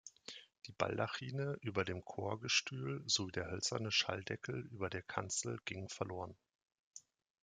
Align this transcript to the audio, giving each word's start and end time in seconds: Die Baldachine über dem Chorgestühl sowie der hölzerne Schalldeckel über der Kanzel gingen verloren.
Die 0.65 0.71
Baldachine 0.71 1.59
über 1.61 1.85
dem 1.85 2.03
Chorgestühl 2.03 3.03
sowie 3.05 3.33
der 3.33 3.51
hölzerne 3.51 3.91
Schalldeckel 3.91 4.59
über 4.71 4.89
der 4.89 5.03
Kanzel 5.03 5.59
gingen 5.65 5.89
verloren. 5.89 6.35